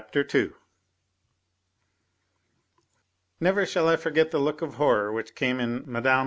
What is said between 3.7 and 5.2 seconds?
I forget the look of horror